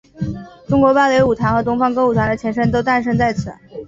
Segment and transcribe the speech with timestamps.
[0.67, 3.53] 中央芭蕾舞团和东方歌舞团的前身都诞生在此。